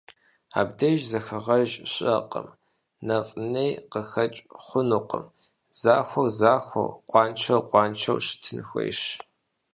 [0.59, 2.47] Абдеж зэхэгъэж щыӀэкъым,
[3.07, 5.25] нэфӀ-ней къыхэкӀ хъунукъым:
[5.81, 9.01] захуэр захуэу, къуаншэр къуаншэу щытын хуейщ.